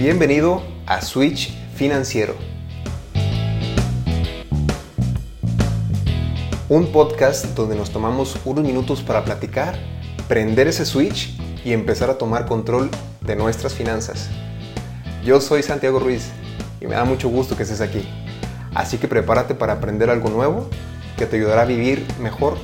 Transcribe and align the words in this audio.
Bienvenido 0.00 0.62
a 0.86 1.02
Switch 1.02 1.52
Financiero. 1.74 2.34
Un 6.70 6.90
podcast 6.90 7.44
donde 7.48 7.76
nos 7.76 7.90
tomamos 7.90 8.38
unos 8.46 8.64
minutos 8.64 9.02
para 9.02 9.26
platicar, 9.26 9.78
prender 10.26 10.68
ese 10.68 10.86
switch 10.86 11.38
y 11.66 11.74
empezar 11.74 12.08
a 12.08 12.16
tomar 12.16 12.46
control 12.46 12.88
de 13.20 13.36
nuestras 13.36 13.74
finanzas. 13.74 14.30
Yo 15.22 15.38
soy 15.38 15.62
Santiago 15.62 15.98
Ruiz 15.98 16.30
y 16.80 16.86
me 16.86 16.94
da 16.94 17.04
mucho 17.04 17.28
gusto 17.28 17.54
que 17.54 17.64
estés 17.64 17.82
aquí. 17.82 18.08
Así 18.74 18.96
que 18.96 19.06
prepárate 19.06 19.54
para 19.54 19.74
aprender 19.74 20.08
algo 20.08 20.30
nuevo 20.30 20.70
que 21.18 21.26
te 21.26 21.36
ayudará 21.36 21.60
a 21.60 21.66
vivir 21.66 22.06
mejor 22.18 22.56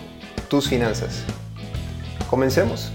tus 0.49 0.71
finanzas. 0.71 1.23
Comencemos. 2.31 2.91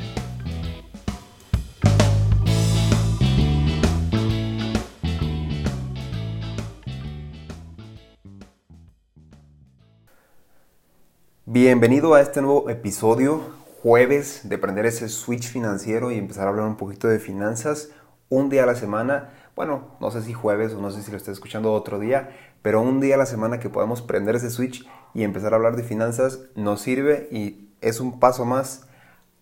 Bienvenido 11.54 12.14
a 12.14 12.22
este 12.22 12.42
nuevo 12.42 12.70
episodio, 12.70 13.42
jueves, 13.84 14.48
de 14.48 14.58
prender 14.58 14.86
ese 14.86 15.10
switch 15.10 15.50
financiero 15.50 16.10
y 16.10 16.18
empezar 16.18 16.46
a 16.48 16.50
hablar 16.50 16.66
un 16.66 16.78
poquito 16.78 17.10
de 17.10 17.20
finanzas 17.20 17.90
un 18.30 18.48
día 18.48 18.64
a 18.64 18.66
la 18.66 18.76
semana. 18.76 19.34
Bueno, 19.54 19.98
no 20.00 20.12
sé 20.12 20.22
si 20.22 20.32
jueves 20.32 20.72
o 20.72 20.80
no 20.80 20.92
sé 20.92 21.04
si 21.04 21.12
lo 21.12 21.18
estés 21.18 21.34
escuchando 21.34 21.74
otro 21.74 22.00
día, 22.00 22.30
pero 22.62 22.80
un 22.80 23.02
día 23.02 23.16
a 23.16 23.18
la 23.18 23.26
semana 23.26 23.60
que 23.60 23.68
podamos 23.68 24.02
prender 24.02 24.38
ese 24.38 24.50
switch 24.50 24.88
y 25.14 25.24
empezar 25.24 25.52
a 25.52 25.58
hablar 25.58 25.76
de 25.76 25.84
finanzas 25.84 26.40
nos 26.56 26.80
sirve 26.80 27.28
y 27.32 27.68
es 27.82 28.00
un 28.00 28.22
paso 28.22 28.46
más 28.46 28.88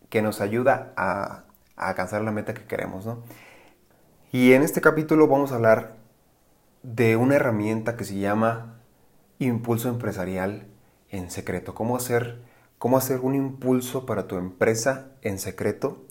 que 0.10 0.24
nos 0.24 0.42
ayuda 0.42 0.94
a, 0.98 1.44
alcanzar 1.76 2.24
la 2.24 2.32
meta 2.32 2.56
que 2.56 2.66
queremos, 2.66 3.06
¿no? 3.06 3.22
Y 4.32 4.54
en 4.54 4.64
este 4.64 4.82
capítulo 4.82 5.28
vamos 5.28 5.52
a 5.52 5.58
hablar 5.58 5.98
de 6.82 7.18
una 7.18 7.36
herramienta 7.36 7.96
que 7.96 8.04
se 8.04 8.18
llama 8.18 8.80
impulso 9.38 9.90
empresarial 9.90 10.66
en 11.10 11.32
secreto. 11.32 11.74
¿Cómo 11.74 11.96
hacer, 11.96 12.42
cómo 12.78 12.98
hacer 12.98 13.20
un 13.20 13.36
impulso 13.36 14.06
para 14.06 14.28
tu 14.28 14.38
empresa 14.38 15.12
en 15.22 15.40
secreto? 15.40 16.06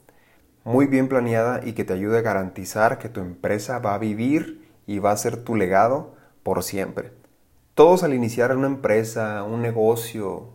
Muy 0.64 0.86
bien 0.86 1.08
planeada 1.08 1.60
y 1.64 1.72
que 1.72 1.84
te 1.84 1.92
ayude 1.92 2.18
a 2.18 2.22
garantizar 2.22 2.98
que 2.98 3.08
tu 3.08 3.20
empresa 3.20 3.78
va 3.78 3.94
a 3.94 3.98
vivir 3.98 4.68
y 4.86 4.98
va 4.98 5.12
a 5.12 5.16
ser 5.16 5.44
tu 5.44 5.54
legado 5.54 6.14
por 6.42 6.62
siempre. 6.62 7.12
Todos 7.74 8.02
al 8.02 8.14
iniciar 8.14 8.56
una 8.56 8.66
empresa, 8.66 9.44
un 9.44 9.62
negocio, 9.62 10.50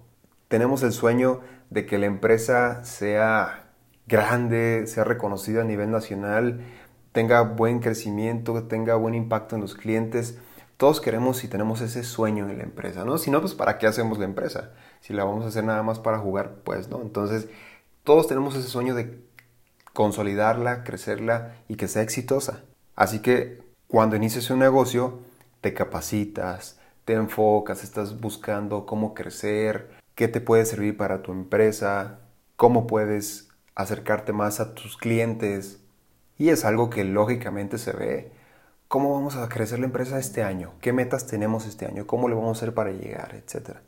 tenemos 0.50 0.84
el 0.84 0.92
sueño 0.92 1.40
de 1.70 1.86
que 1.86 1.98
la 1.98 2.06
empresa 2.06 2.84
sea 2.84 3.72
grande, 4.08 4.84
sea 4.88 5.04
reconocida 5.04 5.62
a 5.62 5.66
nivel 5.66 5.90
nacional, 5.90 6.62
tenga 7.12 7.42
buen 7.42 7.80
crecimiento, 7.80 8.64
tenga 8.64 8.96
buen 8.96 9.16
impacto 9.16 9.56
en 9.56 9.62
los 9.62 9.76
clientes. 9.76 10.38
Todos 10.84 11.00
queremos 11.00 11.42
y 11.46 11.48
tenemos 11.48 11.80
ese 11.80 12.04
sueño 12.04 12.50
en 12.50 12.58
la 12.58 12.66
empresa, 12.66 13.06
¿no? 13.06 13.18
Si 13.18 13.32
no, 13.32 13.40
pues 13.40 13.54
¿para 13.54 13.78
qué 13.78 13.88
hacemos 13.88 14.18
la 14.18 14.26
empresa? 14.26 14.72
Si 15.00 15.14
la 15.14 15.24
vamos 15.24 15.46
a 15.46 15.48
hacer 15.48 15.64
nada 15.64 15.82
más 15.82 15.98
para 15.98 16.20
jugar, 16.20 16.56
pues 16.66 16.90
no. 16.90 17.02
Entonces, 17.02 17.48
todos 18.04 18.28
tenemos 18.28 18.54
ese 18.54 18.68
sueño 18.68 18.94
de 18.94 19.18
consolidarla, 19.94 20.84
crecerla 20.84 21.56
y 21.70 21.78
que 21.78 21.88
sea 21.88 22.02
exitosa. 22.02 22.66
Así 22.98 23.20
que 23.20 23.64
cuando 23.88 24.18
inicias 24.18 24.50
un 24.50 24.60
negocio, 24.60 25.22
te 25.62 25.74
capacitas, 25.74 26.82
te 27.06 27.14
enfocas, 27.14 27.82
estás 27.82 28.20
buscando 28.20 28.86
cómo 28.86 29.14
crecer, 29.14 29.90
qué 30.16 30.28
te 30.28 30.42
puede 30.42 30.66
servir 30.66 30.98
para 30.98 31.22
tu 31.22 31.32
empresa, 31.32 32.20
cómo 32.58 32.88
puedes 32.88 33.48
acercarte 33.74 34.34
más 34.34 34.60
a 34.60 34.74
tus 34.74 34.98
clientes. 34.98 35.80
Y 36.38 36.50
es 36.50 36.66
algo 36.66 36.90
que 36.90 37.06
lógicamente 37.06 37.78
se 37.78 37.94
ve. 37.94 38.43
¿Cómo 38.94 39.12
vamos 39.12 39.38
a 39.38 39.50
crecer 39.50 39.80
la 39.80 39.88
empresa 39.88 40.20
este 40.20 40.44
año? 40.44 40.74
¿Qué 40.80 40.94
metas 40.94 41.26
tenemos 41.26 41.66
este 41.66 41.88
año? 41.88 42.06
¿Cómo 42.06 42.30
le 42.30 42.36
vamos 42.36 42.50
a 42.50 42.62
hacer 42.62 42.76
para 42.76 42.92
llegar? 42.92 43.34
Etcétera. 43.34 43.82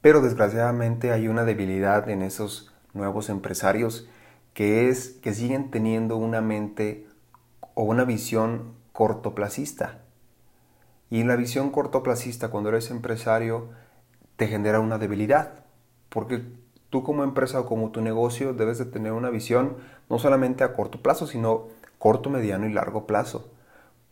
Pero 0.00 0.22
desgraciadamente 0.22 1.12
hay 1.12 1.28
una 1.28 1.44
debilidad 1.44 2.08
en 2.08 2.22
esos 2.22 2.72
nuevos 2.94 3.28
empresarios 3.28 4.08
que 4.54 4.88
es 4.88 5.10
que 5.22 5.34
siguen 5.34 5.70
teniendo 5.70 6.16
una 6.16 6.40
mente 6.40 7.06
o 7.74 7.82
una 7.82 8.04
visión 8.04 8.72
cortoplacista. 8.94 9.98
Y 11.10 11.24
la 11.24 11.36
visión 11.36 11.68
cortoplacista, 11.68 12.48
cuando 12.48 12.70
eres 12.70 12.90
empresario, 12.90 13.68
te 14.36 14.48
genera 14.48 14.80
una 14.80 14.96
debilidad. 14.96 15.66
Porque 16.08 16.42
tú 16.88 17.02
como 17.02 17.22
empresa 17.22 17.60
o 17.60 17.66
como 17.66 17.90
tu 17.90 18.00
negocio 18.00 18.54
debes 18.54 18.78
de 18.78 18.86
tener 18.86 19.12
una 19.12 19.28
visión 19.28 19.76
no 20.08 20.18
solamente 20.18 20.64
a 20.64 20.72
corto 20.72 21.02
plazo, 21.02 21.26
sino 21.26 21.66
corto, 21.98 22.30
mediano 22.30 22.66
y 22.66 22.72
largo 22.72 23.06
plazo. 23.06 23.50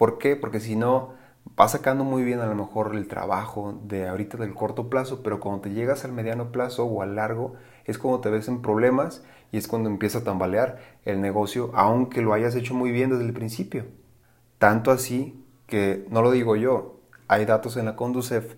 ¿Por 0.00 0.16
qué? 0.16 0.34
Porque 0.34 0.61
si 0.61 0.77
no, 0.77 1.12
vas 1.56 1.72
sacando 1.72 2.05
muy 2.05 2.22
bien 2.22 2.41
a 2.41 2.47
lo 2.47 2.55
mejor 2.55 2.97
el 2.97 3.06
trabajo 3.06 3.78
de 3.84 4.09
ahorita 4.09 4.38
del 4.38 4.55
corto 4.55 4.88
plazo, 4.88 5.22
pero 5.22 5.41
cuando 5.41 5.61
te 5.61 5.75
llegas 5.75 6.06
al 6.06 6.12
mediano 6.12 6.53
plazo 6.53 6.87
o 6.87 7.03
al 7.03 7.16
largo, 7.16 7.56
es 7.84 7.99
cuando 7.99 8.22
te 8.22 8.31
ves 8.31 8.49
en 8.49 8.62
problemas 8.62 9.22
y 9.53 9.59
es 9.59 9.69
cuando 9.69 9.91
empieza 9.91 10.21
a 10.21 10.25
tambalear 10.25 10.78
el 11.05 11.21
negocio, 11.21 11.71
aunque 11.75 12.22
lo 12.22 12.33
hayas 12.33 12.55
hecho 12.55 12.72
muy 12.72 12.93
bien 12.93 13.11
desde 13.11 13.27
el 13.27 13.34
principio. 13.34 13.88
Tanto 14.56 14.91
así 14.91 15.44
que, 15.66 16.06
no 16.09 16.22
lo 16.22 16.31
digo 16.31 16.56
yo, 16.56 16.99
hay 17.28 17.44
datos 17.44 17.77
en 17.77 17.84
la 17.84 17.94
Conducef 17.94 18.55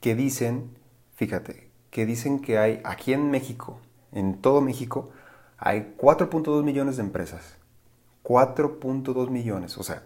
que 0.00 0.16
dicen, 0.16 0.76
fíjate, 1.14 1.70
que 1.90 2.04
dicen 2.04 2.40
que 2.40 2.58
hay 2.58 2.80
aquí 2.82 3.12
en 3.12 3.30
México, 3.30 3.78
en 4.10 4.40
todo 4.40 4.60
México, 4.60 5.10
hay 5.56 5.94
4.2 5.96 6.64
millones 6.64 6.96
de 6.96 7.04
empresas. 7.04 7.58
4.2 8.24 9.30
millones, 9.30 9.78
o 9.78 9.84
sea, 9.84 10.02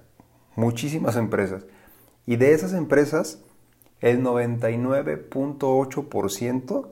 muchísimas 0.56 1.16
empresas. 1.16 1.64
Y 2.26 2.36
de 2.36 2.52
esas 2.52 2.72
empresas, 2.72 3.42
el 4.00 4.22
99.8% 4.22 6.88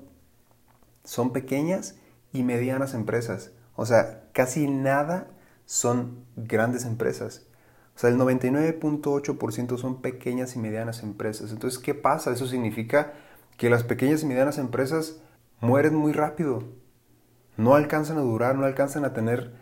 son 1.04 1.32
pequeñas 1.32 1.96
y 2.32 2.42
medianas 2.42 2.94
empresas. 2.94 3.52
O 3.76 3.86
sea, 3.86 4.24
casi 4.32 4.68
nada 4.68 5.28
son 5.64 6.24
grandes 6.36 6.84
empresas. 6.84 7.46
O 7.94 7.98
sea, 7.98 8.10
el 8.10 8.18
99.8% 8.18 9.78
son 9.78 10.00
pequeñas 10.00 10.56
y 10.56 10.58
medianas 10.58 11.02
empresas. 11.02 11.52
Entonces, 11.52 11.78
¿qué 11.78 11.94
pasa? 11.94 12.32
Eso 12.32 12.46
significa 12.46 13.12
que 13.58 13.70
las 13.70 13.84
pequeñas 13.84 14.22
y 14.22 14.26
medianas 14.26 14.58
empresas 14.58 15.20
mueren 15.60 15.94
muy 15.94 16.12
rápido. 16.12 16.64
No 17.56 17.74
alcanzan 17.74 18.18
a 18.18 18.22
durar, 18.22 18.56
no 18.56 18.64
alcanzan 18.64 19.04
a 19.04 19.12
tener 19.12 19.52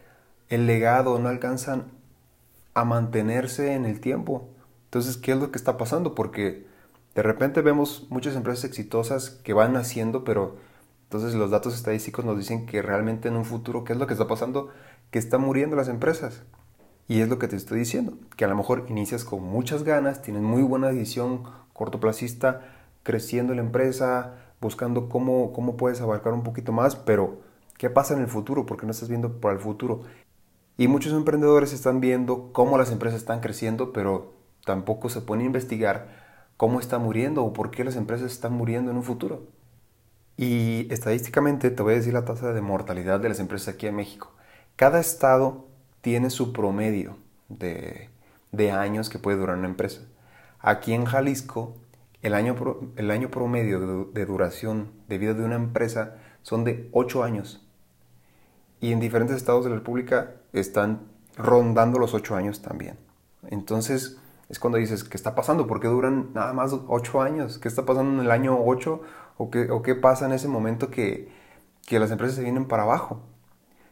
el 0.49 0.67
legado, 0.67 1.19
no 1.19 1.29
alcanzan 1.29 2.00
a 2.75 2.85
mantenerse 2.85 3.75
en 3.75 3.85
el 3.85 4.01
tiempo. 4.01 4.49
Entonces, 4.85 5.17
¿qué 5.17 5.33
es 5.33 5.39
lo 5.39 5.51
que 5.51 5.59
está 5.59 5.77
pasando? 5.77 6.15
Porque 6.15 6.67
de 7.15 7.23
repente 7.23 7.63
vemos 7.63 8.07
muchas 8.11 8.37
empresas 8.37 8.65
exitosas 8.65 9.31
que 9.31 9.53
van 9.53 9.73
naciendo, 9.73 10.25
pero 10.25 10.57
entonces 11.05 11.35
los 11.35 11.51
datos 11.51 11.75
estadísticos 11.75 12.25
nos 12.25 12.39
dicen 12.39 12.67
que 12.67 12.83
realmente 12.83 13.29
en 13.29 13.37
un 13.37 13.45
futuro, 13.45 13.85
¿qué 13.85 13.93
es 13.93 13.99
lo 13.99 14.07
que 14.07 14.15
está 14.15 14.29
pasando? 14.29 14.69
Que 15.11 15.19
están 15.19 15.41
muriendo 15.41 15.77
las 15.77 15.89
empresas. 15.89 16.43
Y 17.09 17.21
es 17.21 17.29
lo 17.29 17.41
que 17.41 17.49
te 17.49 17.57
estoy 17.57 17.81
diciendo, 17.81 18.15
que 18.37 18.45
a 18.45 18.49
lo 18.49 18.55
mejor 18.55 18.87
inicias 18.89 19.25
con 19.25 19.43
muchas 19.43 19.83
ganas, 19.83 20.23
tienes 20.23 20.43
muy 20.43 20.63
buena 20.63 20.91
visión 20.91 21.43
cortoplacista, 21.73 22.61
creciendo 23.03 23.55
la 23.55 23.63
empresa, 23.63 24.37
buscando 24.61 25.09
cómo, 25.09 25.53
cómo 25.53 25.77
puedes 25.77 26.01
abarcar 26.01 26.33
un 26.33 26.45
poquito 26.45 26.71
más, 26.71 26.95
pero 26.95 27.41
¿qué 27.79 27.91
pasa 27.91 28.15
en 28.15 28.21
el 28.21 28.29
futuro? 28.29 28.67
Porque 28.67 28.87
no 28.87 28.93
estás 28.93 29.09
viendo 29.09 29.41
para 29.41 29.55
el 29.55 29.61
futuro. 29.61 30.03
Y 30.81 30.89
muchos 30.89 31.13
emprendedores 31.13 31.75
están 31.75 32.01
viendo 32.01 32.55
cómo 32.55 32.79
las 32.79 32.91
empresas 32.91 33.21
están 33.21 33.41
creciendo, 33.41 33.93
pero 33.93 34.33
tampoco 34.65 35.11
se 35.11 35.21
pueden 35.21 35.45
investigar 35.45 36.09
cómo 36.57 36.81
está 36.81 36.99
muriendo 36.99 37.45
o 37.45 37.53
por 37.53 37.71
qué 37.71 37.85
las 37.85 37.97
empresas 37.97 38.33
están 38.33 38.55
muriendo 38.55 38.91
en 38.91 38.97
un 38.97 39.03
futuro. 39.03 39.43
Y 40.39 40.91
estadísticamente 40.91 41.71
te 41.71 41.83
voy 41.83 41.93
a 41.93 41.97
decir 41.97 42.15
la 42.15 42.25
tasa 42.25 42.55
de 42.55 42.63
mortalidad 42.63 43.21
de 43.21 43.29
las 43.29 43.41
empresas 43.41 43.75
aquí 43.75 43.89
en 43.89 43.97
México. 43.97 44.33
Cada 44.77 45.01
estado 45.01 45.69
tiene 46.01 46.31
su 46.31 46.55
promedio 46.55 47.19
de, 47.51 48.09
años 48.73 49.11
que 49.11 49.19
puede 49.19 49.37
durar 49.37 49.59
una 49.59 49.69
empresa. 49.69 50.01
Aquí 50.61 50.95
en 50.95 51.05
Jalisco, 51.05 51.77
el 52.23 52.33
año, 52.33 52.57
el 52.97 53.11
año 53.11 53.31
promedio 53.31 54.07
de, 54.15 54.25
duración 54.25 54.93
de 55.09 55.19
vida 55.19 55.35
de 55.35 55.45
una 55.45 55.57
empresa 55.57 56.17
son 56.41 56.65
de 56.65 56.89
8 56.93 57.23
años. 57.23 57.70
Y 58.81 58.93
en 58.93 59.01
diferentes 59.01 59.37
estados 59.37 59.65
de 59.65 59.71
la 59.71 59.77
República 59.77 60.35
están 60.53 61.01
rondando 61.37 61.99
los 61.99 62.15
8 62.15 62.37
años 62.37 62.63
también. 62.63 62.99
Entonces 63.49 64.19
es 64.49 64.59
cuando 64.59 64.79
dices, 64.79 65.05
¿qué 65.05 65.17
está 65.17 65.35
pasando? 65.35 65.67
¿Por 65.67 65.81
qué 65.81 65.89
duran 65.89 66.31
nada 66.35 66.53
más 66.53 66.73
8 66.73 67.23
años? 67.23 67.59
¿Qué 67.59 67.69
está 67.69 67.87
pasando 67.87 68.21
en 68.21 68.27
el 68.27 68.31
año 68.31 68.59
8? 68.61 69.01
¿O 69.39 69.51
qué, 69.51 69.71
o 69.71 69.83
qué 69.83 69.95
pasa 69.95 70.27
en 70.27 70.33
ese 70.33 70.49
momento 70.49 70.91
que, 70.91 71.31
que 71.87 71.99
las 71.99 72.11
empresas 72.11 72.37
se 72.37 72.43
vienen 72.43 72.67
para 72.67 72.83
abajo? 72.83 73.23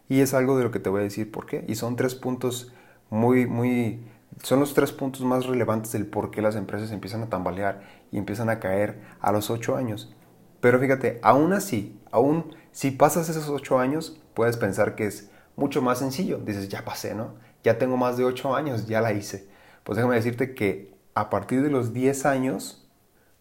Y 0.08 0.20
es 0.20 0.34
algo 0.34 0.56
de 0.58 0.64
lo 0.64 0.70
que 0.70 0.80
te 0.80 0.90
voy 0.90 1.00
a 1.00 1.04
decir 1.04 1.30
por 1.30 1.46
qué. 1.46 1.64
Y 1.68 1.74
son 1.74 1.96
tres 1.96 2.14
puntos 2.14 2.72
muy, 3.10 3.46
muy, 3.46 4.04
son 4.42 4.60
los 4.60 4.74
tres 4.74 4.92
puntos 4.92 5.22
más 5.22 5.46
relevantes 5.46 5.92
del 5.92 6.06
por 6.06 6.30
qué 6.30 6.42
las 6.42 6.56
empresas 6.56 6.90
empiezan 6.90 7.22
a 7.22 7.28
tambalear 7.28 7.82
y 8.10 8.18
empiezan 8.18 8.50
a 8.50 8.58
caer 8.58 9.00
a 9.20 9.32
los 9.32 9.50
ocho 9.50 9.76
años. 9.76 10.14
Pero 10.60 10.80
fíjate, 10.80 11.20
aún 11.22 11.52
así, 11.52 12.00
aún 12.10 12.56
si 12.72 12.90
pasas 12.90 13.28
esos 13.28 13.48
ocho 13.48 13.78
años, 13.78 14.20
puedes 14.38 14.56
pensar 14.56 14.94
que 14.94 15.04
es 15.04 15.32
mucho 15.56 15.82
más 15.82 15.98
sencillo. 15.98 16.38
Dices, 16.38 16.68
ya 16.68 16.84
pasé, 16.84 17.12
¿no? 17.12 17.34
Ya 17.64 17.76
tengo 17.76 17.96
más 17.96 18.16
de 18.16 18.22
ocho 18.24 18.54
años, 18.54 18.86
ya 18.86 19.00
la 19.00 19.12
hice. 19.12 19.48
pues 19.82 19.96
déjame 19.96 20.14
decirte 20.14 20.54
que 20.54 20.94
a 21.14 21.28
partir 21.28 21.60
de 21.60 21.70
los 21.70 21.92
10 21.92 22.24
años 22.24 22.88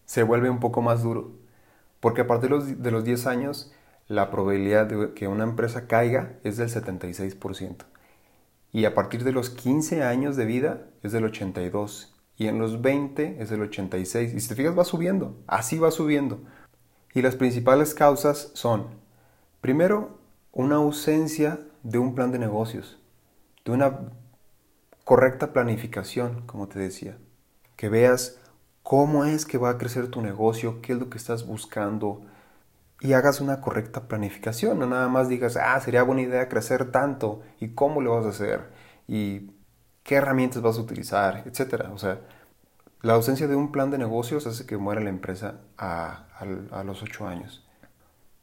se 0.06 0.24
vuelve 0.24 0.50
un 0.50 0.58
poco 0.58 0.82
más 0.82 1.04
duro. 1.04 1.36
Porque 2.00 2.22
a 2.22 2.26
partir 2.26 2.50
de 2.50 2.90
los 2.90 3.04
10 3.04 3.28
años 3.28 3.72
la 4.08 4.32
probabilidad 4.32 4.86
de 4.86 5.14
que 5.14 5.28
una 5.28 5.44
empresa 5.44 5.86
caiga 5.86 6.32
es 6.42 6.56
del 6.56 6.68
76%. 6.68 7.84
Y 8.72 8.84
a 8.84 8.92
partir 8.96 9.22
de 9.22 9.30
los 9.30 9.50
15 9.50 10.02
años 10.02 10.34
de 10.34 10.46
vida 10.46 10.88
es 11.04 11.12
del 11.12 11.30
82%. 11.30 12.08
Y 12.36 12.48
en 12.48 12.58
los 12.58 12.82
20 12.82 13.36
es 13.40 13.50
del 13.50 13.60
86%. 13.70 14.34
Y 14.34 14.40
si 14.40 14.48
te 14.48 14.56
fijas 14.56 14.76
va 14.76 14.84
subiendo. 14.84 15.36
Así 15.46 15.78
va 15.78 15.92
subiendo. 15.92 16.40
Y 17.14 17.22
las 17.22 17.36
principales 17.36 17.94
causas 17.94 18.50
son, 18.54 18.88
primero, 19.60 20.17
una 20.52 20.76
ausencia 20.76 21.60
de 21.82 21.98
un 21.98 22.14
plan 22.14 22.32
de 22.32 22.38
negocios. 22.38 22.98
De 23.64 23.72
una 23.72 23.98
correcta 25.04 25.52
planificación, 25.52 26.42
como 26.46 26.68
te 26.68 26.78
decía. 26.78 27.18
Que 27.76 27.88
veas 27.88 28.38
cómo 28.82 29.24
es 29.24 29.46
que 29.46 29.58
va 29.58 29.70
a 29.70 29.78
crecer 29.78 30.08
tu 30.08 30.22
negocio, 30.22 30.80
qué 30.82 30.92
es 30.92 30.98
lo 30.98 31.10
que 31.10 31.18
estás 31.18 31.46
buscando, 31.46 32.22
y 33.00 33.12
hagas 33.12 33.40
una 33.40 33.60
correcta 33.60 34.08
planificación. 34.08 34.78
No 34.78 34.86
nada 34.86 35.08
más 35.08 35.28
digas, 35.28 35.56
ah, 35.56 35.80
sería 35.80 36.02
buena 36.02 36.22
idea 36.22 36.48
crecer 36.48 36.90
tanto 36.90 37.42
y 37.60 37.74
cómo 37.74 38.00
lo 38.00 38.14
vas 38.14 38.26
a 38.26 38.30
hacer 38.30 38.68
y 39.06 39.50
qué 40.02 40.16
herramientas 40.16 40.62
vas 40.62 40.78
a 40.78 40.80
utilizar, 40.80 41.44
etcétera. 41.46 41.90
O 41.92 41.98
sea, 41.98 42.20
la 43.02 43.14
ausencia 43.14 43.46
de 43.46 43.56
un 43.56 43.70
plan 43.72 43.90
de 43.90 43.98
negocios 43.98 44.46
hace 44.46 44.66
que 44.66 44.76
muera 44.76 45.00
la 45.00 45.10
empresa 45.10 45.60
a, 45.76 46.26
los 46.84 47.02
ocho 47.02 47.26
años. 47.26 47.64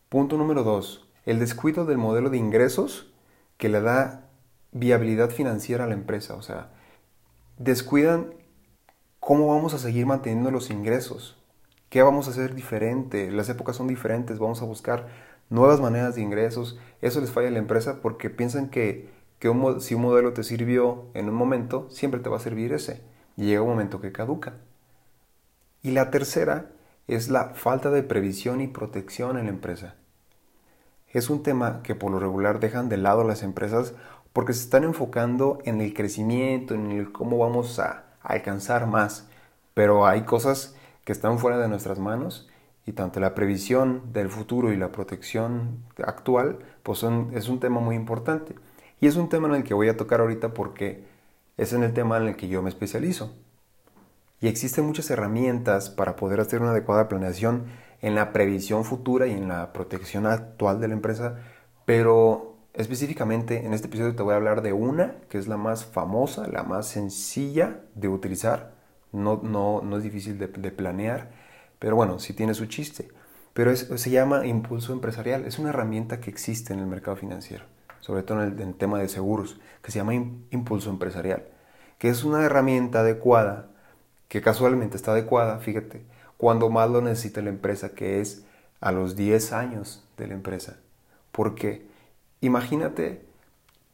Punto 0.10 0.38
número 0.38 0.64
dos, 0.64 1.05
el 1.26 1.40
descuido 1.40 1.86
del 1.86 1.98
modelo 1.98 2.30
de 2.30 2.38
ingresos 2.38 3.12
que 3.58 3.70
le 3.70 3.82
da 3.82 4.30
viabilidad 4.72 5.30
financiera 5.30 5.86
a 5.86 5.88
la 5.88 5.94
empresa. 5.94 6.36
O 6.36 6.42
sea, 6.42 6.72
descuidan 7.58 8.34
cómo 9.20 9.48
vamos 9.48 9.74
a 9.74 9.80
seguir 9.80 10.06
manteniendo 10.06 10.52
los 10.52 10.70
ingresos. 10.70 11.42
¿Qué 11.90 12.04
vamos 12.04 12.28
a 12.28 12.32
hacer 12.32 12.56
diferente? 12.56 13.32
Las 13.32 13.50
épocas 13.50 13.76
son 13.76 13.88
diferentes, 13.88 14.38
vamos 14.40 14.62
a 14.62 14.66
buscar 14.66 15.08
nuevas 15.50 15.80
maneras 15.80 16.16
de 16.16 16.22
ingresos. 16.22 16.78
Eso 17.02 17.22
les 17.22 17.32
falla 17.32 17.48
a 17.48 17.52
la 17.52 17.60
empresa 17.60 18.02
porque 18.02 18.30
piensan 18.30 18.70
que, 18.70 19.10
si 19.80 19.96
un 19.96 20.02
modelo 20.02 20.34
te 20.34 20.44
sirvió 20.44 21.06
en 21.14 21.30
un 21.30 21.36
momento, 21.36 21.88
siempre 21.90 22.20
te 22.20 22.30
va 22.30 22.38
a 22.38 22.42
servir 22.42 22.74
ese. 22.74 23.02
Y 23.38 23.46
llega 23.46 23.62
un 23.62 23.70
momento 23.70 24.02
que 24.02 24.12
caduca. 24.12 24.56
Y 25.82 25.92
la 25.92 26.12
tercera 26.12 26.72
es 27.08 27.30
la 27.30 27.50
falta 27.50 27.92
de 27.92 28.04
previsión 28.04 28.62
y 28.62 28.68
protección 28.68 29.38
en 29.38 29.46
la 29.46 29.52
empresa. 29.52 29.96
Es 31.16 31.30
un 31.30 31.44
tema 31.44 31.82
que 31.82 31.96
por 31.96 32.12
lo 32.12 32.20
regular 32.20 32.60
dejan 32.60 32.90
de 32.90 32.98
lado 32.98 33.24
las 33.24 33.42
empresas 33.42 33.94
porque 34.34 34.52
se 34.52 34.64
están 34.64 34.84
enfocando 34.84 35.60
en 35.64 35.80
el 35.80 35.94
crecimiento, 35.94 36.74
en 36.74 36.92
el 36.92 37.14
cómo 37.14 37.38
vamos 37.38 37.80
a 37.80 38.04
alcanzar 38.22 38.86
más. 38.86 39.26
Pero 39.74 40.06
hay 40.08 40.24
cosas 40.24 40.76
que 41.06 41.14
están 41.14 41.40
fuera 41.40 41.58
de 41.58 41.70
nuestras 41.70 42.00
manos 42.00 42.50
y 42.86 42.92
tanto 42.92 43.22
la 43.22 43.34
previsión 43.34 44.12
del 44.12 44.28
futuro 44.28 44.74
y 44.74 44.76
la 44.76 44.92
protección 44.92 45.86
actual 46.06 46.60
pues 46.84 47.06
es 47.32 47.48
un 47.48 47.62
tema 47.62 47.80
muy 47.80 47.96
importante. 47.96 48.54
Y 49.00 49.08
es 49.08 49.16
un 49.16 49.30
tema 49.30 49.48
en 49.48 49.56
el 49.56 49.64
que 49.64 49.74
voy 49.74 49.88
a 49.88 49.96
tocar 49.96 50.20
ahorita 50.20 50.54
porque 50.54 51.06
es 51.56 51.72
en 51.72 51.84
el 51.84 51.94
tema 51.94 52.18
en 52.18 52.28
el 52.28 52.36
que 52.36 52.50
yo 52.50 52.62
me 52.62 52.68
especializo. 52.68 53.32
Y 54.42 54.50
existen 54.50 54.86
muchas 54.86 55.10
herramientas 55.10 55.90
para 55.90 56.18
poder 56.18 56.42
hacer 56.42 56.62
una 56.62 56.72
adecuada 56.72 57.08
planeación 57.08 57.68
en 58.06 58.14
la 58.14 58.34
previsión 58.34 58.86
futura 58.86 59.26
y 59.26 59.32
en 59.32 59.48
la 59.48 59.74
protección 59.74 60.28
actual 60.28 60.80
de 60.80 60.88
la 60.88 60.94
empresa, 60.94 61.40
pero 61.86 62.56
específicamente 62.76 63.66
en 63.66 63.74
este 63.74 63.88
episodio 63.88 64.16
te 64.16 64.22
voy 64.22 64.34
a 64.34 64.36
hablar 64.36 64.62
de 64.62 64.74
una 64.74 65.16
que 65.28 65.40
es 65.40 65.48
la 65.48 65.58
más 65.58 65.86
famosa, 65.86 66.48
la 66.48 66.62
más 66.62 66.88
sencilla 66.88 67.80
de 67.96 68.08
utilizar 68.08 68.76
no, 69.12 69.40
no, 69.42 69.82
no 69.82 69.98
es 69.98 70.04
difícil 70.04 70.38
de, 70.38 70.48
planear, 70.48 71.32
pero 71.80 71.96
bueno, 71.96 72.20
sí 72.20 72.34
tiene 72.34 72.54
su 72.54 72.68
chiste. 72.68 73.10
Pero 73.54 73.76
se 73.76 74.10
llama 74.12 74.46
impulso 74.46 74.94
empresarial, 74.94 75.46
es 75.46 75.58
una 75.58 75.70
herramienta 75.70 76.20
que 76.20 76.30
existe 76.30 76.74
en 76.74 76.82
el 76.82 76.86
mercado 76.86 77.18
financiero, 77.18 77.64
sobre 78.02 78.22
todo 78.22 78.44
en 78.44 78.60
el, 78.60 78.76
tema 78.76 79.00
de 79.00 79.08
seguros, 79.08 79.60
que 79.82 79.90
se 79.92 79.98
llama 79.98 80.14
impulso 80.14 80.92
empresarial, 80.92 81.44
que 81.98 82.10
es 82.10 82.24
una 82.24 82.44
herramienta 82.44 83.00
adecuada, 83.00 83.70
que 84.28 84.42
casualmente 84.42 84.96
está 84.96 85.14
adecuada, 85.14 85.58
fíjate, 85.58 86.06
cuando 86.38 86.70
más 86.70 86.90
lo 86.90 87.02
necesita 87.02 87.42
la 87.42 87.50
empresa, 87.50 87.94
que 87.94 88.22
es 88.22 88.44
a 88.82 88.92
los 88.92 89.16
10 89.16 89.54
años 89.54 90.04
de 90.18 90.28
la 90.28 90.34
empresa. 90.34 90.78
Porque 91.32 91.86
imagínate 92.42 93.22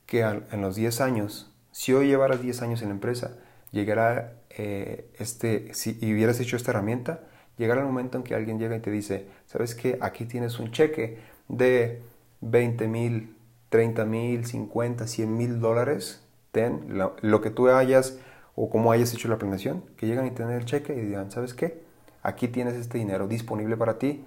que 0.06 0.22
en 0.22 0.62
los 0.62 0.76
10 0.76 1.02
años, 1.02 1.52
si 1.72 1.94
hoy 1.94 2.08
llevaras 2.08 2.42
10 2.42 2.62
años 2.62 2.82
en 2.82 2.90
la 2.90 2.96
empresa, 2.96 3.38
llegará 3.72 4.34
eh, 4.50 5.10
este, 5.18 5.74
si 5.74 5.98
hubieras 6.02 6.40
hecho 6.40 6.56
esta 6.56 6.72
herramienta, 6.72 7.22
llegará 7.58 7.82
el 7.82 7.88
momento 7.88 8.18
en 8.18 8.24
que 8.24 8.36
alguien 8.36 8.60
llega 8.60 8.76
y 8.76 8.80
te 8.80 8.92
dice, 8.92 9.28
¿sabes 9.46 9.76
qué? 9.76 9.98
Aquí 10.02 10.26
tienes 10.26 10.60
un 10.60 10.72
cheque 10.72 11.20
de 11.48 12.02
20 12.42 12.88
mil, 12.88 13.36
30 13.70 14.06
mil, 14.06 14.46
50, 14.46 15.08
100 15.08 15.38
mil 15.38 15.60
dólares, 15.60 16.24
ten 16.52 16.98
lo, 16.98 17.42
que 17.42 17.50
tú 17.50 17.70
hayas 17.70 18.18
o 18.56 18.70
como 18.70 18.92
hayas 18.92 19.14
hecho 19.14 19.30
la 19.30 19.38
planeación, 19.38 19.84
que 19.96 20.08
llegan 20.08 20.26
y 20.26 20.32
tengan 20.32 20.56
el 20.56 20.66
cheque 20.66 20.94
y 20.94 21.02
digan, 21.02 21.32
¿sabes 21.32 21.54
qué? 21.54 21.82
Aquí 22.24 22.48
tienes 22.48 22.76
este 22.76 22.98
dinero 22.98 23.28
disponible 23.28 23.78
para 23.78 23.98
ti, 23.98 24.24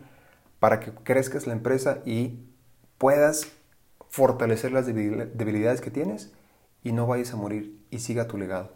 para 0.58 0.81
que 0.81 0.93
crezcas 0.93 1.46
la 1.46 1.52
empresa 1.52 1.99
y 2.05 2.41
puedas 2.99 3.52
fortalecer 4.08 4.73
las 4.73 4.87
debilidades 4.87 5.81
que 5.81 5.91
tienes 5.91 6.32
y 6.82 6.93
no 6.93 7.06
vayas 7.06 7.32
a 7.32 7.37
morir 7.37 7.85
y 7.91 7.99
siga 7.99 8.29
tu 8.29 8.38
legado. 8.38 8.73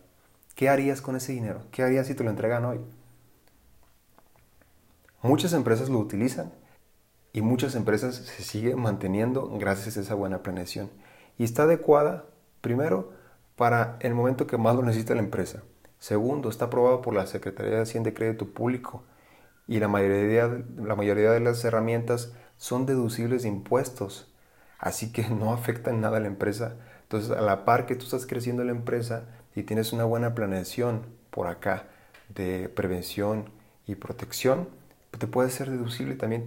¿Qué 0.54 0.68
harías 0.68 1.00
con 1.00 1.14
ese 1.14 1.32
dinero? 1.32 1.62
¿Qué 1.70 1.82
harías 1.82 2.08
si 2.08 2.14
te 2.14 2.24
lo 2.24 2.30
entregan 2.30 2.64
hoy? 2.64 2.80
Muchas 5.22 5.52
empresas 5.52 5.88
lo 5.88 5.98
utilizan 5.98 6.52
y 7.32 7.42
muchas 7.42 7.74
empresas 7.74 8.16
se 8.16 8.42
siguen 8.42 8.80
manteniendo 8.80 9.48
gracias 9.58 9.96
a 9.96 10.00
esa 10.00 10.14
buena 10.14 10.42
planeación. 10.42 10.90
Y 11.38 11.44
está 11.44 11.64
adecuada, 11.64 12.24
primero, 12.60 13.12
para 13.56 13.96
el 14.00 14.14
momento 14.14 14.46
que 14.46 14.58
más 14.58 14.74
lo 14.74 14.82
necesita 14.82 15.14
la 15.14 15.22
empresa. 15.22 15.62
Segundo, 15.98 16.48
está 16.48 16.66
aprobado 16.66 17.02
por 17.02 17.14
la 17.14 17.26
Secretaría 17.26 17.76
de 17.76 17.82
Hacienda 17.82 18.10
y 18.10 18.14
Crédito 18.14 18.46
Público 18.46 19.04
y 19.66 19.80
la 19.80 19.88
mayoría, 19.88 20.48
de 20.48 21.40
las 21.40 21.64
herramientas 21.64 22.32
son 22.56 22.86
deducibles 22.86 23.42
de 23.42 23.50
impuestos, 23.50 24.32
así 24.78 25.12
que 25.12 25.28
no 25.28 25.52
afecta 25.52 25.90
en 25.90 26.00
nada 26.00 26.16
a 26.16 26.20
la 26.20 26.26
empresa. 26.26 26.76
Entonces, 27.02 27.30
a 27.30 27.40
la 27.40 27.64
par 27.64 27.86
que 27.86 27.94
tú 27.94 28.04
estás 28.04 28.26
creciendo 28.26 28.64
la 28.64 28.72
empresa, 28.72 29.24
y 29.58 29.64
tienes 29.64 29.92
una 29.92 30.04
buena 30.04 30.34
planeación 30.34 31.02
por 31.30 31.48
acá 31.48 31.88
de 32.28 32.68
prevención 32.68 33.50
y 33.86 33.96
protección, 33.96 34.68
te 35.18 35.26
puede 35.26 35.50
ser 35.50 35.70
deducible 35.70 36.14
también 36.14 36.44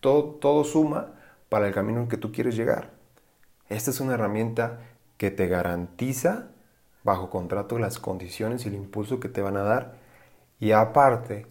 todo, 0.00 0.24
todo 0.36 0.64
suma 0.64 1.12
para 1.48 1.68
el 1.68 1.74
camino 1.74 2.00
en 2.00 2.08
que 2.08 2.16
tú 2.16 2.32
quieres 2.32 2.56
llegar. 2.56 2.90
Esta 3.68 3.90
es 3.90 4.00
una 4.00 4.14
herramienta 4.14 4.80
que 5.18 5.30
te 5.30 5.46
garantiza 5.46 6.51
bajo 7.04 7.30
contrato 7.30 7.78
las 7.78 7.98
condiciones 7.98 8.64
y 8.64 8.68
el 8.68 8.74
impulso 8.74 9.20
que 9.20 9.28
te 9.28 9.42
van 9.42 9.56
a 9.56 9.62
dar 9.62 9.94
y 10.58 10.72
aparte 10.72 11.46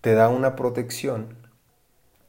te 0.00 0.14
da 0.14 0.28
una 0.28 0.56
protección 0.56 1.36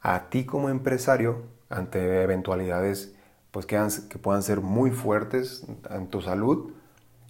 a 0.01 0.29
ti 0.29 0.45
como 0.45 0.69
empresario 0.69 1.43
ante 1.69 2.23
eventualidades 2.23 3.15
pues 3.51 3.65
que, 3.65 3.79
que 4.09 4.19
puedan 4.19 4.43
ser 4.43 4.61
muy 4.61 4.91
fuertes 4.91 5.65
en 5.89 6.07
tu 6.09 6.21
salud 6.21 6.73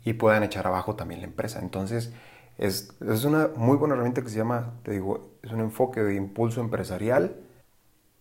y 0.03 0.13
puedan 0.13 0.43
echar 0.43 0.65
abajo 0.67 0.95
también 0.95 1.21
la 1.21 1.27
empresa. 1.27 1.59
Entonces, 1.59 2.13
es, 2.57 2.93
es, 3.01 3.25
una 3.25 3.49
muy 3.55 3.77
buena 3.77 3.93
herramienta 3.93 4.21
que 4.21 4.29
se 4.29 4.37
llama, 4.37 4.73
te 4.83 4.91
digo, 4.91 5.31
es 5.43 5.51
un 5.51 5.59
enfoque 5.59 6.01
de 6.01 6.15
impulso 6.15 6.61
empresarial 6.61 7.35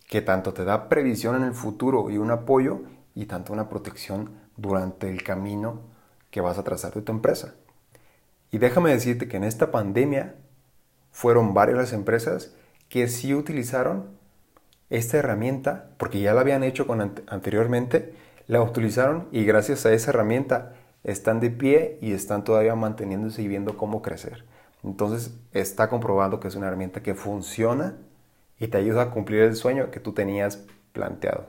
que 0.09 0.21
tanto 0.21 0.53
te 0.53 0.65
da 0.65 0.89
previsión 0.89 1.37
en 1.37 1.43
el 1.43 1.55
futuro 1.55 2.11
y 2.11 2.19
un 2.19 2.31
apoyo 2.31 2.81
y 3.15 3.27
tanto 3.27 3.53
una 3.53 3.69
protección 3.69 4.31
durante 4.57 5.09
el 5.09 5.23
camino 5.23 5.96
que 6.37 6.43
vas 6.43 6.59
a 6.59 6.65
trazar 6.65 6.93
de 6.93 7.01
tu 7.01 7.13
empresa. 7.13 7.55
Y 8.51 8.59
déjame 8.59 8.91
decirte 8.91 9.27
que 9.27 9.39
en 9.39 9.45
esta 9.45 9.71
pandemia 9.71 10.35
fueron 11.11 11.55
varias 11.55 11.79
las 11.79 11.93
empresas 11.95 12.53
que 12.91 13.09
sí 13.09 13.33
utilizaron 13.33 14.11
esta 14.91 15.17
herramienta, 15.17 15.89
porque 15.97 16.21
ya 16.21 16.35
la 16.35 16.43
habían 16.43 16.63
hecho 16.63 16.87
con 16.87 17.01
anteriormente, 17.01 18.13
la 18.49 18.61
utilizaron 18.61 19.29
y 19.33 19.47
gracias 19.47 19.87
a 19.87 19.95
esa 19.95 20.11
herramienta 20.11 20.75
están 21.05 21.41
de 21.41 21.49
pie 21.49 21.97
y 22.03 22.13
están 22.13 22.45
todavía 22.45 22.75
manteniéndose 22.75 23.41
y 23.41 23.49
viendo 23.49 23.79
cómo 23.79 24.03
crecer. 24.03 24.45
Entonces 24.85 25.35
está 25.53 25.89
comprobado 25.89 26.39
que 26.39 26.49
es 26.49 26.55
una 26.55 26.67
herramienta 26.67 27.03
que 27.03 27.15
funciona 27.15 27.97
y 28.61 28.69
te 28.69 28.77
ayuda 28.77 29.05
a 29.05 29.11
cumplir 29.11 29.41
el 29.41 29.57
sueño 29.57 29.91
que 29.91 30.01
tú 30.01 30.13
tenías 30.13 30.67
planteado. 30.93 31.47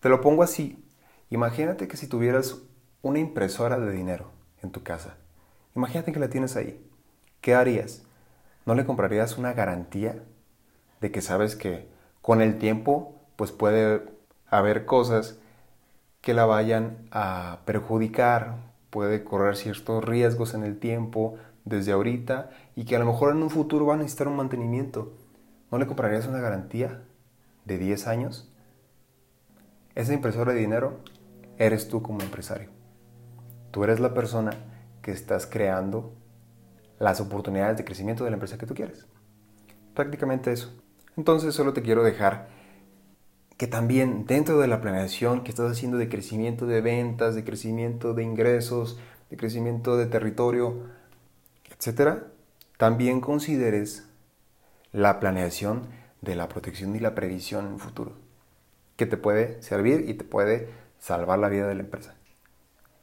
Te 0.00 0.08
lo 0.08 0.22
pongo 0.22 0.42
así. 0.42 0.82
Imagínate 1.28 1.88
que 1.88 1.98
si 1.98 2.06
tuvieras 2.06 2.62
una 3.02 3.18
impresora 3.18 3.78
de 3.78 3.92
dinero 3.92 4.30
en 4.62 4.70
tu 4.70 4.82
casa. 4.82 5.16
Imagínate 5.74 6.12
que 6.12 6.20
la 6.20 6.30
tienes 6.30 6.56
ahí. 6.56 6.84
¿Qué 7.40 7.54
harías? 7.54 8.02
¿No 8.64 8.74
le 8.74 8.84
comprarías 8.84 9.38
una 9.38 9.52
garantía 9.52 10.22
de 11.00 11.10
que 11.10 11.20
sabes 11.20 11.56
que 11.56 11.88
con 12.22 12.40
el 12.40 12.58
tiempo 12.58 13.20
pues 13.36 13.52
puede 13.52 14.02
haber 14.48 14.86
cosas 14.86 15.38
que 16.20 16.34
la 16.34 16.46
vayan 16.46 17.06
a 17.12 17.60
perjudicar 17.64 18.56
puede 18.90 19.24
correr 19.24 19.56
ciertos 19.56 20.02
riesgos 20.02 20.54
en 20.54 20.64
el 20.64 20.78
tiempo 20.78 21.36
desde 21.66 21.92
ahorita 21.92 22.50
y 22.74 22.84
que 22.84 22.96
a 22.96 22.98
lo 22.98 23.04
mejor 23.04 23.32
en 23.32 23.42
un 23.42 23.50
futuro 23.50 23.84
va 23.84 23.94
a 23.94 23.98
necesitar 23.98 24.26
un 24.26 24.36
mantenimiento. 24.36 25.12
¿No 25.70 25.78
le 25.78 25.86
comprarías 25.86 26.26
una 26.26 26.40
garantía 26.40 27.02
de 27.64 27.76
10 27.76 28.06
años? 28.06 28.50
Esa 29.94 30.14
impresora 30.14 30.52
de 30.52 30.60
dinero 30.60 31.00
eres 31.58 31.88
tú 31.88 32.00
como 32.00 32.22
empresario. 32.22 32.75
Tú 33.76 33.84
eres 33.84 34.00
la 34.00 34.14
persona 34.14 34.52
que 35.02 35.10
estás 35.10 35.44
creando 35.44 36.14
las 36.98 37.20
oportunidades 37.20 37.76
de 37.76 37.84
crecimiento 37.84 38.24
de 38.24 38.30
la 38.30 38.36
empresa 38.36 38.56
que 38.56 38.64
tú 38.64 38.72
quieres. 38.72 39.04
Prácticamente 39.92 40.50
eso. 40.50 40.72
Entonces 41.14 41.54
solo 41.54 41.74
te 41.74 41.82
quiero 41.82 42.02
dejar 42.02 42.48
que 43.58 43.66
también 43.66 44.24
dentro 44.24 44.58
de 44.60 44.66
la 44.66 44.80
planeación 44.80 45.44
que 45.44 45.50
estás 45.50 45.70
haciendo 45.70 45.98
de 45.98 46.08
crecimiento 46.08 46.66
de 46.66 46.80
ventas, 46.80 47.34
de 47.34 47.44
crecimiento 47.44 48.14
de 48.14 48.22
ingresos, 48.22 48.98
de 49.28 49.36
crecimiento 49.36 49.98
de 49.98 50.06
territorio, 50.06 50.86
etcétera, 51.70 52.28
también 52.78 53.20
consideres 53.20 54.08
la 54.92 55.20
planeación 55.20 55.82
de 56.22 56.34
la 56.34 56.48
protección 56.48 56.96
y 56.96 57.00
la 57.00 57.14
previsión 57.14 57.66
en 57.66 57.74
el 57.74 57.80
futuro, 57.80 58.12
que 58.96 59.04
te 59.04 59.18
puede 59.18 59.60
servir 59.60 60.08
y 60.08 60.14
te 60.14 60.24
puede 60.24 60.70
salvar 60.98 61.38
la 61.38 61.50
vida 61.50 61.68
de 61.68 61.74
la 61.74 61.82
empresa. 61.82 62.16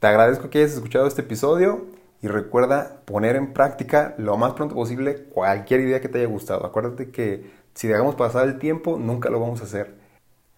Te 0.04 0.08
agradezco 0.10 0.50
que 0.50 0.58
hayas 0.58 0.74
escuchado 0.74 1.08
este 1.08 1.22
episodio 1.22 1.86
y 2.22 2.28
recuerda 2.28 3.00
poner 3.06 3.38
en 3.38 3.54
práctica 3.54 4.16
lo 4.18 4.36
más 4.36 4.52
pronto 4.52 4.76
posible 4.76 5.24
cualquier 5.30 5.80
idea 5.80 6.02
que 6.02 6.10
te 6.10 6.18
haya 6.18 6.28
gustado. 6.28 6.66
Acuérdate 6.66 7.10
que 7.10 7.50
si 7.74 7.88
dejamos 7.88 8.16
pasar 8.16 8.46
el 8.46 8.60
tiempo, 8.60 8.98
nunca 9.00 9.30
lo 9.30 9.40
vamos 9.40 9.62
a 9.62 9.64
hacer. 9.64 9.96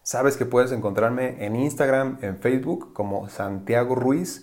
Sabes 0.02 0.36
que 0.36 0.48
puedes 0.48 0.72
encontrarme 0.72 1.46
en 1.46 1.56
Instagram, 1.56 2.18
en 2.24 2.40
Facebook 2.40 2.92
como 2.94 3.30
Santiago 3.30 3.94
Ruiz-SRS, 3.94 4.40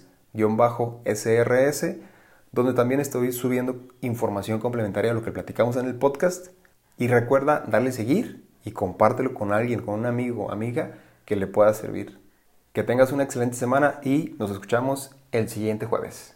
donde 2.53 2.73
también 2.73 3.01
estoy 3.01 3.33
subiendo 3.33 3.81
información 4.03 4.61
complementaria 4.61 5.11
a 5.11 5.15
lo 5.15 5.25
que 5.25 5.33
platicamos 5.33 5.77
en 5.79 5.87
el 5.87 5.97
podcast. 5.97 6.53
Y 6.97 7.09
recuerda 7.09 7.65
darle 7.67 7.91
seguir 7.91 8.47
y 8.65 8.71
compártelo 8.71 9.35
con 9.35 9.53
alguien, 9.53 9.83
con 9.83 9.99
un 9.99 10.07
amigo 10.07 10.53
amiga 10.53 10.93
que 11.25 11.35
le 11.35 11.49
pueda 11.49 11.75
servir. 11.75 12.22
Que 12.73 12.83
tengas 12.83 13.13
una 13.13 13.25
excelente 13.25 13.55
semana 13.55 14.01
y 14.03 14.35
nos 14.39 14.51
escuchamos 14.51 15.11
el 15.31 15.51
siguiente 15.51 15.85
jueves. 15.85 16.35